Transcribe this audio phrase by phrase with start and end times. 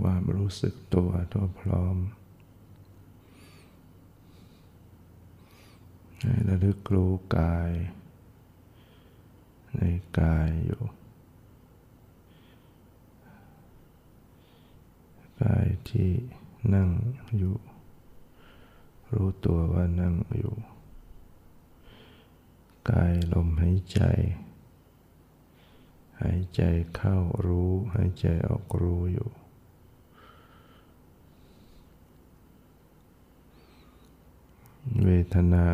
[0.00, 1.96] ความรู้สึกตัวทั่วพร้อม
[6.20, 7.70] ให้ระลึกรู้กาย
[9.76, 9.82] ใน
[10.18, 10.82] กายอยู่
[15.42, 16.10] กายที่
[16.74, 16.88] นั่ง
[17.36, 17.56] อยู่
[19.12, 20.56] รู้ตัวว่านั่งอยู่
[22.90, 24.00] กายลมหายใจ
[26.20, 26.62] หายใจ
[26.96, 29.28] เข้ารู้ หายใจออกรู้อยู่
[35.04, 35.68] เวทนา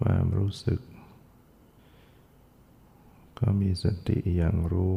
[0.00, 0.80] ความรู้สึก
[3.38, 4.96] ก็มีสติอย่างรู้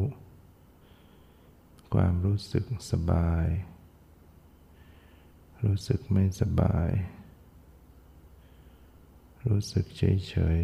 [1.94, 3.46] ความรู้สึกสบาย
[5.64, 6.90] รู้สึกไม่สบาย
[9.48, 10.58] รู้สึกเฉยเฉย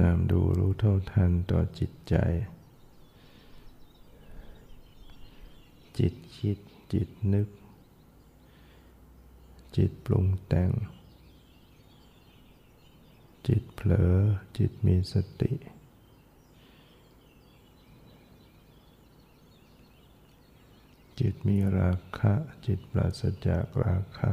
[0.00, 2.14] ตามดูรู้เท่าทันต่อจิตใจ
[5.98, 6.58] จิตคิด
[6.92, 7.48] จิตนึก
[9.76, 10.70] จิตปรุงแต่ง
[13.46, 14.14] จิตเผลอ
[14.56, 15.54] จิตมีสติ
[21.18, 22.34] จิตมีราคะ
[22.66, 24.32] จิตปราศจากราคะ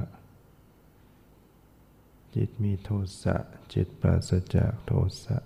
[2.35, 2.89] จิตมีโท
[3.23, 3.37] สะ
[3.73, 4.91] จิตปราศจากโท
[5.23, 5.37] สะ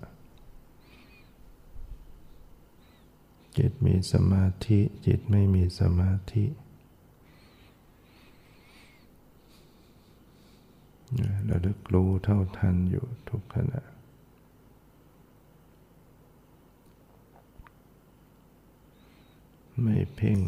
[3.62, 6.44] จิตมีสมาธิ จิตไม่มีสมาธิ
[11.48, 13.82] ระลึกรู้เท่าทันอยู่ทุกขณะ
[19.82, 20.38] ไม่เพ่ง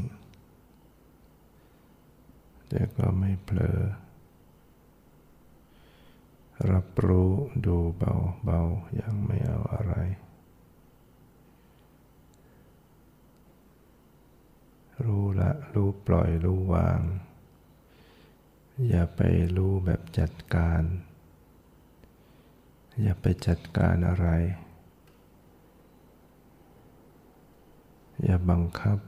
[2.68, 3.80] แต่ก็ไม่เผลอ
[6.72, 7.32] รับรู้
[7.66, 8.60] ดูเบาเบา
[9.00, 9.94] ยังไม่เอาอะไร
[15.04, 17.00] รู้ละรู้ปล่อยรู้วาง
[18.88, 19.20] อย่าไป
[19.56, 20.82] รู้แบบจัดการ
[23.02, 24.28] อย่าไปจัดการอะไร
[28.24, 28.98] อย่าบังคับ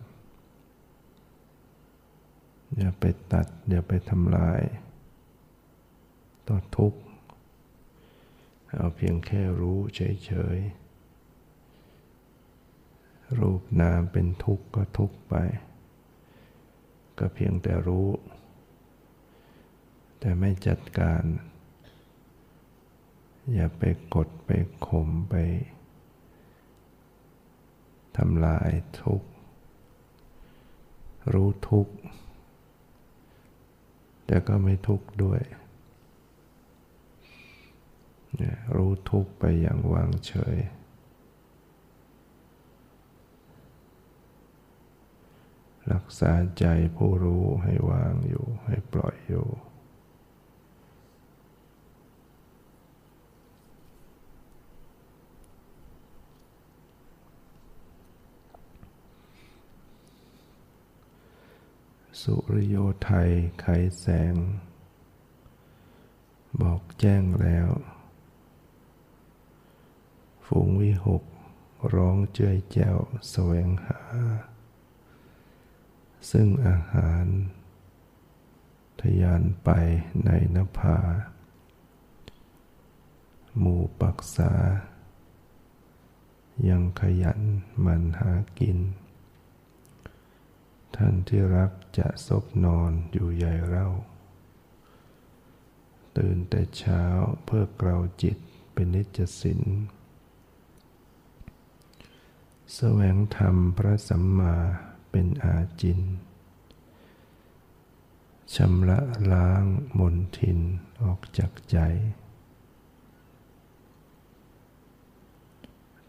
[2.76, 4.60] อย่าไปตัด อย่าไปทำลาย
[6.48, 7.00] ต่อทุกข์
[8.76, 15.34] เอาเพียงแค่รู้เฉยๆรูปนามเป็นทุกข์ก็ทุกข์ไป
[17.18, 18.08] ก็เพียงแต่รู้
[20.18, 21.22] แต่ไม่จัดการ
[23.54, 23.82] อย่าไป
[24.14, 24.50] กดไป
[24.86, 25.34] ข่มไป
[28.16, 28.70] ทำลาย
[29.02, 29.28] ทุกข์
[31.32, 31.94] รู้ทุกข์
[34.26, 35.40] แต่ก็ไม่ทุกข์ด้วย
[38.76, 40.56] รู้ทุกไปอย่างวางเฉย
[45.92, 46.64] รักษาใจ
[46.96, 49.48] ผู้รู้ให้วางอยู่ให้ปล่อยอยู่
[62.20, 63.30] สุริโยไทย
[63.60, 63.66] ไข
[63.98, 64.34] แสง
[66.60, 67.70] บอกแจ้งแล้ว
[70.46, 71.22] ฝูงวิหก
[71.94, 72.96] ร้องเจยแจ้ว
[73.30, 74.00] แสวงหา
[76.30, 77.26] ซึ่งอาหาร
[79.00, 79.70] ทยานไป
[80.24, 80.98] ในนภา
[83.58, 84.52] หมู่ปักษา
[86.68, 87.40] ยังขยัน
[87.84, 88.78] มันหากิน
[90.96, 93.88] ท่านที่รักจะซบนอนอยู่ใหญ่เล่า
[96.16, 97.02] ตื่นแต่เช้า
[97.44, 98.38] เพื่อกลาจิต
[98.72, 99.62] เป็นนิจสิน
[102.74, 104.56] แสวงธรรมพระสัมมา
[105.16, 106.00] เป็นอาจิน
[108.54, 109.00] ชำระ
[109.32, 109.64] ล้าง
[109.98, 110.58] มนทิน
[111.02, 111.78] ออกจากใจ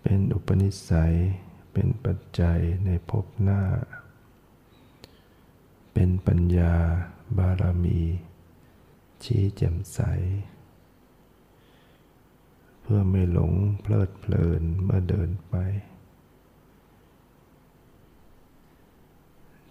[0.02, 1.16] เป็นอุปนิสัย
[1.74, 3.62] เป็นปัจจัยในภพหน้า
[5.94, 6.74] เป็นปัญญา
[7.38, 8.02] บารมี
[9.24, 10.00] ชี้แจ่มใส
[12.82, 15.56] เพื่อไม่หลงเพลิดเพลินเมื่อเดินไป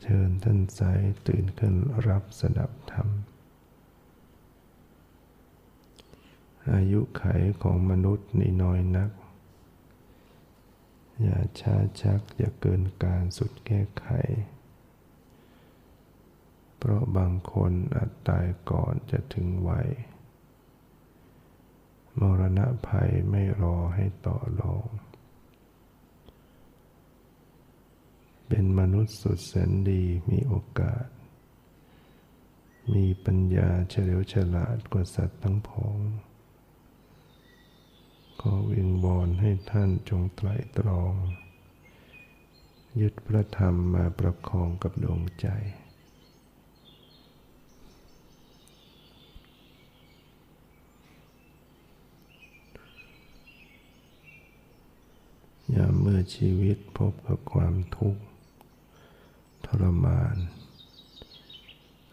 [0.07, 1.75] เชิญท่านสายตื่นขึ้น
[2.09, 3.09] รับสดับธรรม
[6.73, 7.25] อายุไข
[7.63, 9.11] ของมนุษย์นี่น้อยนัก
[11.23, 14.07] อย่าช้าชักอย่าเกินการสุดแก้ไข
[16.77, 19.89] เพราะบางคนอาจตายก่อนจะถึงวัย
[22.21, 24.89] มรณะภัยไม่รอให้ต่อรอง
[28.49, 31.07] เป็นมนุษย์สุดแสนดีมีโอกาส
[32.95, 35.99] มีปัญญาเฉลียวฉลาดกว่าสัตว์ทั้งผอง
[38.41, 40.49] ขอวิงบอนให้ท่านจงไตร
[40.79, 41.15] ตรอง
[43.01, 45.47] ยึดพระธรรมมาประคองกับดวงใจ
[55.75, 58.23] ยามเมื่อชีวิตพบกับความทุกข์
[59.67, 60.37] ทรมาน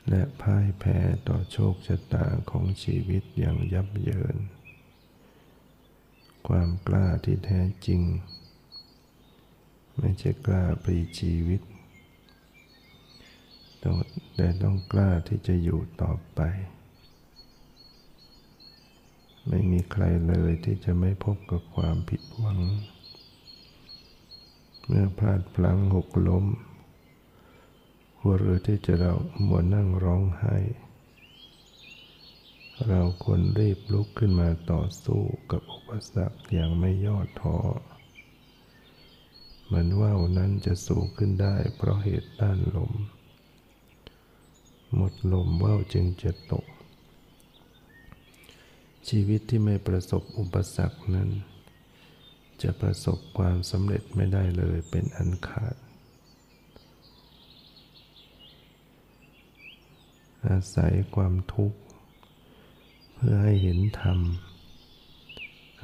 [0.09, 4.37] และพ่ายแพ้ต่อโชคชะตาของชีวิตอย่างยับเยิน
[6.47, 8.01] ความกล้าที่แท้จริง
[9.99, 11.61] ไม่ใช่กล้าปรีชีวิต
[14.35, 16.39] แต่ต้องกล้าที่จะอยู่ต่อไป
[19.47, 22.59] ไม่มีใครเลยที่จะไม่พบกับความผิดหวัง
[24.85, 26.45] เมื่อพลาดพลั้งหกล้ม
[28.23, 29.13] หัวเรือที่จะเรา
[29.47, 30.57] มัวนั่งร้องไห้
[32.87, 35.21] เราควรรีบลุกขึ้นมาต่อสู้
[35.51, 37.57] กับอุปสรรคอย่างไม่ย่อท้อ
[39.65, 42.93] เหมือนว่าวนั้นจะสู้ขึ้นได้เพราะเหตุด้านลม
[44.95, 46.65] หมดลมว่าวจึงจะตก
[49.09, 51.29] ชีวิตที่ไม่ประสบอุปสรรคนั้น
[52.61, 55.75] จะประสบความสำเร็จไม่ได้เลยเป็นอันขาด
[60.49, 61.79] อาศัยความทุกข์
[63.13, 64.19] เพื่อให้เห็นธรรม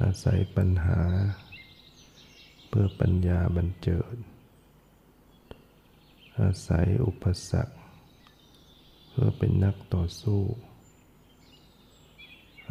[0.00, 1.00] อาศัยปัญหา
[2.68, 4.16] เพื่อปัญญาบันเจิด
[6.40, 7.74] อาศัยอุปสรรค
[9.08, 10.42] เพื่อเป็นนักต่อสู้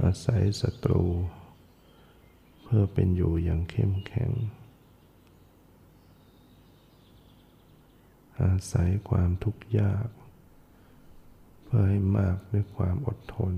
[0.01, 1.03] อาศัยศัตรู
[2.63, 4.31] เพื่อเป็นอยู่อย่างเข้มแข็ง
[8.41, 10.07] อาศัยความทุกข์ยาก
[11.69, 13.53] เพื่อให้มากด้วยความอดทน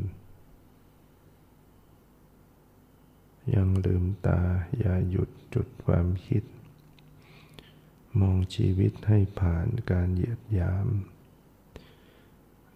[3.56, 4.42] ยังลืมตา
[4.80, 6.44] อย่าหยุดจุดความคิด
[8.20, 10.88] มองชีวิตให้ผ่านการเหยียดยาม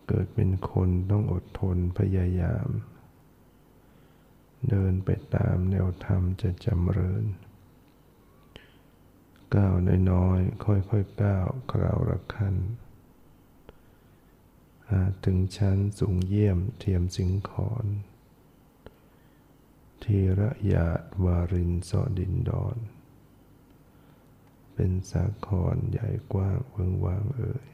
[0.08, 2.68] เกิดเป็นคนต้องอดทนพยายาม
[4.70, 7.24] เดินไปตามแนวธรรมจะจำเริญ
[9.56, 9.74] ก้าว
[10.12, 12.56] น้อยๆค่อยๆก้าวคราวละคัน
[15.24, 17.86] ถึงชั้นสูงเยี่ยมเทียมสิงขอน
[20.04, 22.78] ทีระยาดวารินสอดินดอน
[24.74, 27.66] เป็นสาครใหญ่กว้างเวิงวางเอ่ย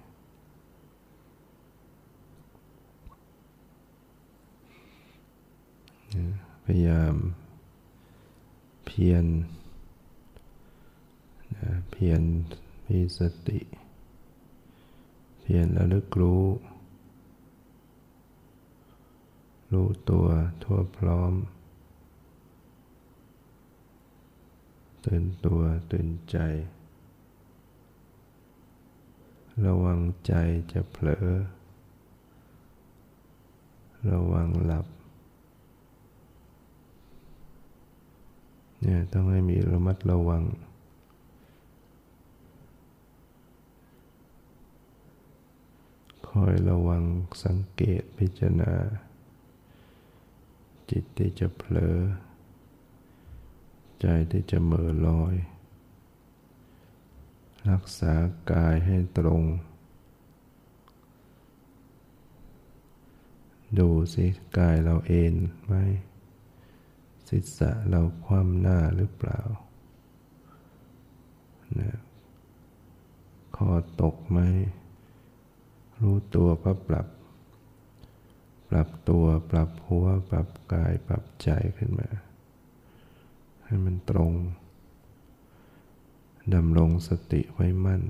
[6.64, 7.16] พยายาม
[8.86, 9.26] เพียร
[11.92, 12.22] เพียร
[12.88, 13.60] มีสติ
[15.42, 16.44] เพียรระลึกรู้
[19.72, 20.28] รู้ตัว
[20.64, 21.34] ทั่วพร้อม
[25.06, 25.62] ตื่นตัว
[25.92, 26.38] ตื่นใจ
[29.66, 30.34] ระวังใจ
[30.72, 31.28] จะเผลอ
[34.12, 34.86] ระวังหลับ
[38.82, 40.44] เนี่ยต้องให้มีระมัดระวัง
[46.30, 47.04] คอยระวัง
[47.44, 48.74] สังเกตพิจารณา
[50.90, 51.98] จิตที่จะเผลอ
[54.02, 55.36] ใจที่จะเมื่อลอย
[57.70, 58.14] รักษา
[58.52, 59.44] กายให้ตรง
[63.80, 64.26] ดูสิ
[64.58, 65.74] กายเราเอนไหม
[67.28, 69.42] ศีรษะเราคว่ำหน้าหรือเปล่า
[71.80, 71.98] นะ
[73.56, 73.70] คอ
[74.02, 74.40] ตกไหม
[76.00, 77.08] รู้ตัวก็ปรับ
[78.70, 82.10] ปรับตัวปรับหัว ปรับกายปรับใจขึ้นมา
[83.64, 84.34] ให้มันตรง
[86.56, 88.04] ดำรงสติไว้มั่น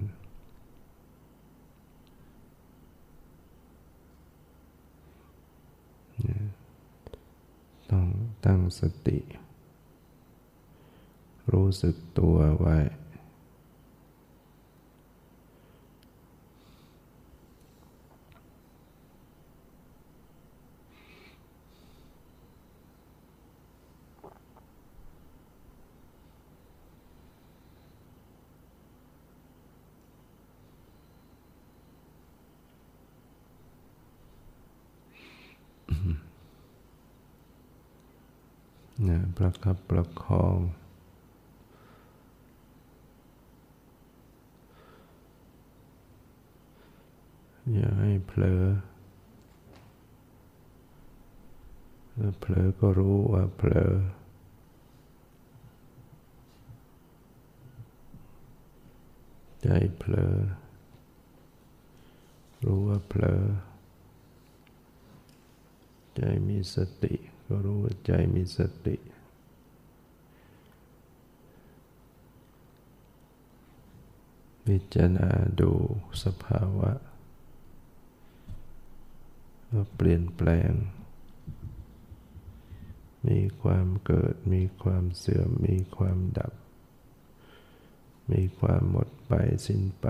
[7.92, 8.08] ต้อง
[8.46, 9.20] ตั้งสติ
[11.54, 12.78] รู้สึกตัวไว้
[39.42, 40.58] ประคับประคอง
[47.74, 48.64] อย่าให้เผลอ
[52.18, 53.94] ถ้าเผลอก็รู้ว่าเผลอ
[59.62, 59.68] ใจ
[59.98, 60.36] เผลอ
[62.64, 63.44] รู้ว่าเผลอ
[66.16, 67.16] ใจมีสติ
[67.48, 68.96] ก็รู้ว่าใจมีสติ
[74.70, 75.30] พิจารณา
[75.62, 75.72] ดู
[76.24, 76.92] สภาวะ
[79.72, 80.72] ว่าเปลี่ยนแปลง
[83.28, 86.54] มีความเกิด มีความเสื่อม มีความดับ
[88.32, 89.34] มีความหมดไป
[89.66, 90.06] สิ้นไป